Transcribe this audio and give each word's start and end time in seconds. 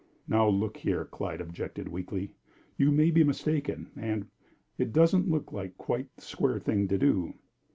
"Now 0.27 0.49
look 0.49 0.77
here," 0.77 1.05
Clyde 1.05 1.41
objected, 1.41 1.87
weakly, 1.87 2.31
"you 2.75 2.89
may 2.91 3.11
be 3.11 3.23
mistaken, 3.23 3.91
and 3.95 4.25
it 4.79 4.93
doesn't 4.93 5.29
look 5.29 5.51
like 5.51 5.77
quite 5.77 6.07
the 6.15 6.23
square 6.23 6.57
thing 6.57 6.87
to 6.87 6.97
do." 6.97 7.35